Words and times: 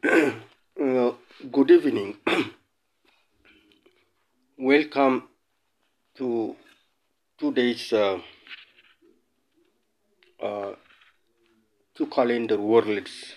uh, 0.02 1.12
good 1.52 1.70
evening. 1.70 2.16
Welcome 4.58 5.24
to 6.16 6.56
today's 7.38 7.92
uh, 7.92 8.18
uh, 10.42 10.72
two 11.94 12.06
calendar 12.06 12.56
worlds 12.56 13.34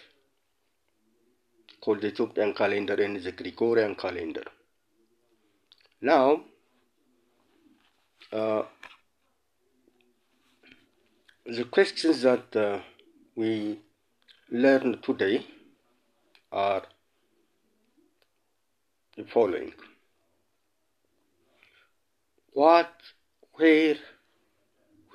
called 1.82 2.00
the 2.00 2.07
Ethiopian 2.07 2.54
calendar 2.54 2.93
and 2.93 3.18
the 3.18 3.34
Gregorian 3.34 3.95
calendar. 3.95 4.45
Now, 6.00 6.43
uh, 8.32 8.64
the 11.45 11.66
questions 11.66 12.21
that 12.21 12.55
uh, 12.55 12.80
we 13.36 13.80
learned 14.50 15.04
today 15.04 15.45
are 16.54 16.84
the 19.18 19.25
following 19.25 19.74
What, 22.54 22.94
where, 23.54 23.96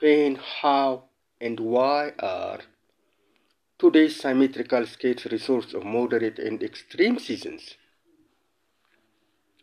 when, 0.01 0.35
how, 0.35 1.05
and 1.41 1.61
why 1.61 2.13
are 2.19 2.59
today's 3.79 4.17
symmetrical 4.21 4.85
scales 4.87 5.25
resource 5.27 5.73
of 5.73 5.85
moderate 5.85 6.41
and 6.41 6.61
extreme 6.65 7.21
seasons? 7.21 7.77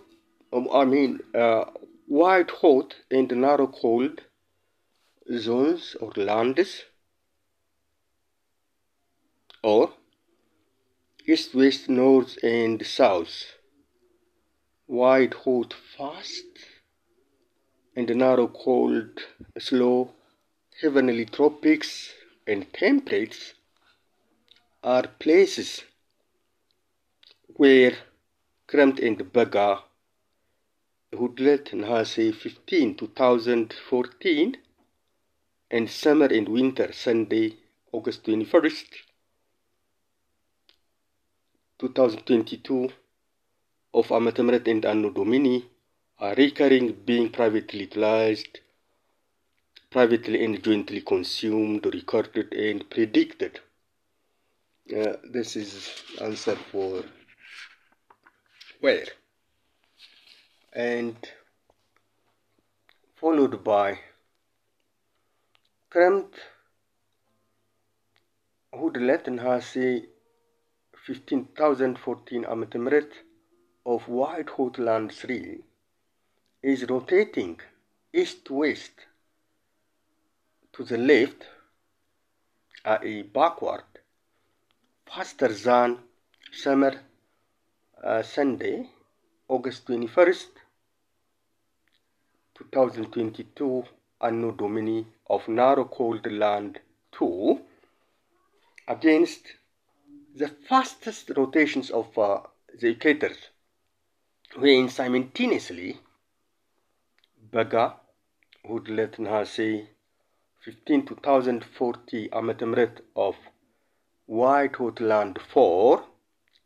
um, 0.52 0.68
I 0.72 0.84
mean, 0.84 1.20
uh, 1.34 1.64
wide 2.06 2.50
hot 2.50 2.94
and 3.10 3.30
narrow 3.30 3.66
cold 3.66 4.22
zones 5.36 5.94
or 6.00 6.12
lands, 6.16 6.84
or 9.62 9.92
east, 11.26 11.54
west, 11.54 11.88
north, 11.88 12.38
and 12.42 12.84
south 12.86 13.57
wide 14.88 15.34
hot 15.44 15.74
fast, 15.96 16.46
and 17.94 18.08
narrow 18.16 18.48
cold 18.48 19.20
slow, 19.58 20.10
heavenly 20.80 21.26
tropics 21.26 22.14
and 22.46 22.72
templates 22.72 23.52
are 24.82 25.06
places 25.18 25.82
where 27.56 27.92
Kermpt 28.66 29.06
and 29.06 29.30
Bega 29.32 29.82
Ehudlet 31.12 31.72
Nehase 31.72 32.34
15 32.34 32.94
2014 32.96 34.56
and 35.70 35.90
Summer 35.90 36.26
and 36.26 36.48
Winter 36.48 36.92
Sunday 36.92 37.56
August 37.92 38.24
21st 38.24 38.86
2022 41.78 42.90
of 43.94 44.10
ዓመተ 44.10 44.38
and 44.72 44.84
Anno 44.84 45.10
Domini 45.10 45.64
are 46.18 46.34
recurring, 46.34 46.92
being 46.92 47.30
privately 47.30 47.80
utilized, 47.80 48.60
privately 49.90 50.44
and 50.44 50.62
jointly 50.62 51.00
consumed, 51.00 51.86
recorded, 51.86 52.52
and 52.52 52.88
predicted. 52.90 53.60
Uh, 54.94 55.16
this 55.22 55.56
is 55.56 56.02
answer 56.20 56.56
for 56.56 57.04
where 58.80 59.06
and 60.72 61.16
followed 63.16 63.62
by 63.62 63.98
Kermpt 65.90 66.34
Latin 69.00 69.38
has 69.38 69.74
HC 69.74 70.08
15014 71.06 72.44
Amete 72.44 72.78
Mehret 72.78 73.27
of 73.88 74.06
White 74.06 74.50
Hot 74.50 74.78
Land 74.78 75.12
3 75.12 75.60
is 76.62 76.84
rotating 76.90 77.58
east-west 78.12 78.92
to 80.74 80.84
the 80.84 80.98
left, 80.98 81.46
i.e. 82.84 83.22
backward, 83.22 83.88
faster 85.10 85.48
than 85.48 85.96
summer 86.52 87.00
uh, 88.04 88.22
Sunday, 88.22 88.86
August 89.48 89.86
21st, 89.86 90.48
2022, 92.58 93.84
Anno 94.20 94.50
Domini 94.50 95.06
of 95.30 95.48
Narrow 95.48 95.86
Cold 95.86 96.30
Land 96.30 96.78
2 97.12 97.58
against 98.86 99.54
the 100.36 100.48
fastest 100.68 101.30
rotations 101.34 101.88
of 101.88 102.06
uh, 102.18 102.40
the 102.78 102.94
equators, 102.94 103.38
when 104.56 104.88
simultaneously 104.88 106.00
Bega 107.52 107.96
would 108.64 108.88
let 108.88 109.12
Nehase, 109.18 109.88
15 110.64 111.04
2040 111.06 112.28
Amete 112.30 112.64
Mehret 112.64 113.00
of 113.14 113.36
White 114.24 114.76
Hot 114.76 115.00
Land 115.00 115.38
4 115.52 116.02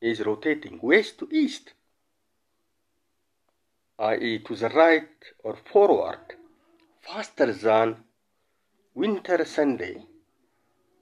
is 0.01 0.21
rotating 0.21 0.79
west 0.81 1.19
to 1.19 1.29
east, 1.33 1.73
i.e. 3.99 4.39
to 4.39 4.55
the 4.55 4.69
right 4.69 5.09
or 5.43 5.57
forward, 5.57 6.37
faster 7.01 7.53
than 7.53 7.97
Winter 8.95 9.45
Sunday, 9.45 10.07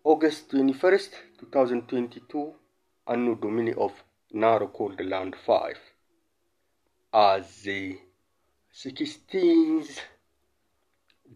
August 0.02 0.50
21st, 0.50 1.10
2022, 1.40 2.54
Anno 3.06 3.34
Domini 3.34 3.74
of 3.74 3.92
Naro 4.32 4.68
Cold 4.68 5.00
Land 5.04 5.36
5 5.46 5.76
as 7.12 7.62
the 7.62 7.98
16th 8.74 10.00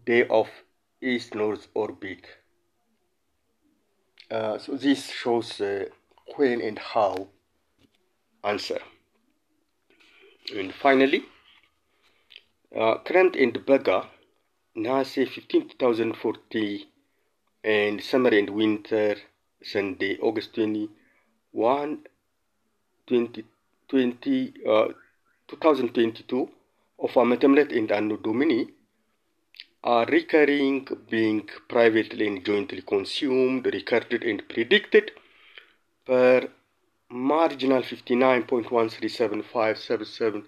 day 0.05 0.27
of 0.27 0.49
east-north 1.01 1.67
orbit. 1.73 2.25
Uh, 4.31 4.57
so 4.57 4.75
this 4.75 5.11
shows 5.11 5.61
uh, 5.61 5.85
when 6.35 6.61
and 6.61 6.79
how 6.79 7.27
answer. 8.43 8.79
And 10.55 10.73
finally, 10.73 11.23
uh, 12.75 12.99
current 12.99 13.35
and 13.35 13.65
Bega, 13.65 14.09
Nehase 14.77 15.27
15,040 15.29 16.87
and 17.63 18.01
summer 18.01 18.29
and 18.29 18.49
winter 18.49 19.15
Sunday, 19.63 20.17
August 20.21 20.53
21, 20.55 21.99
2020, 23.07 24.53
uh, 24.67 24.87
2022 25.48 26.48
of 27.04 27.12
ዓመተ 27.22 27.42
ምህረት 27.50 27.70
ኤንድ 27.78 27.90
አኖ 27.98 28.10
ዶሚኒ 28.26 28.52
are 29.82 30.06
recurring 30.16 30.86
being 31.08 31.48
privately 31.72 32.26
and 32.30 32.44
jointly 32.44 32.82
consumed, 32.82 33.64
recorded 33.78 34.22
and 34.30 34.40
predicted 34.52 35.06
per 36.04 36.50
marginal 37.08 37.82
59.137577 37.82 40.44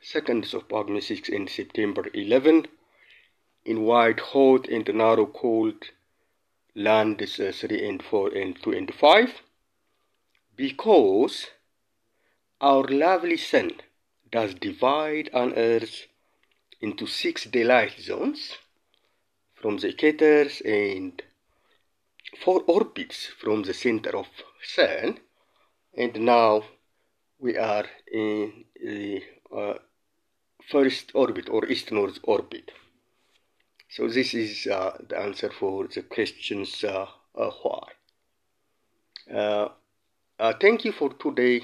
seconds 0.00 0.54
of 0.58 0.64
August 0.70 1.08
6 1.08 1.28
and 1.28 1.48
September 1.48 2.04
11 2.12 2.66
in 3.64 3.82
wide, 3.82 4.20
hot 4.20 4.68
and 4.68 4.92
narrow 4.94 5.26
cold 5.26 5.90
lands 6.74 7.40
uh, 7.40 7.52
3 7.54 7.88
and 7.88 8.02
4 8.02 8.34
and 8.34 8.62
2 8.62 8.72
and 8.72 8.94
5 8.94 9.42
because 10.56 11.46
our 12.60 12.84
lovely 12.84 13.36
sun 13.36 13.70
does 14.31 14.53
divide 14.55 15.29
on 15.33 15.53
earth 15.55 16.07
into 16.79 17.05
six 17.05 17.45
daylight 17.45 17.93
zones 17.99 18.57
from 19.53 19.77
the 19.77 19.93
equators 19.93 20.61
and 20.65 21.21
four 22.43 22.63
orbits 22.67 23.27
from 23.39 23.63
the 23.63 23.73
center 23.73 24.17
of 24.17 24.27
sun 24.63 25.19
and 25.95 26.19
now 26.21 26.63
we 27.39 27.57
are 27.57 27.85
in 28.11 28.65
the 28.81 29.21
uh, 29.55 29.73
first 30.69 31.11
orbit 31.13 31.49
or 31.49 31.65
east 31.65 31.91
north 31.91 32.19
orbit. 32.23 32.71
So 33.89 34.07
this 34.07 34.33
is 34.33 34.67
uh, 34.67 34.97
the 35.09 35.19
answer 35.19 35.49
for 35.49 35.87
the 35.87 36.03
questions 36.03 36.83
uh, 36.83 37.07
uh, 37.35 37.51
why. 37.61 37.87
Uh, 39.33 39.69
uh, 40.39 40.53
thank 40.61 40.85
you 40.85 40.91
for 40.91 41.09
today 41.13 41.61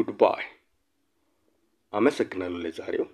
ጉድባይ። 0.00 0.44
አመሰግናለሁ 1.92 2.58
ለዛሬው። 2.58 3.06